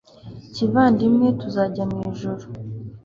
[0.53, 2.45] kivandimwe, tuzajya mu ijuru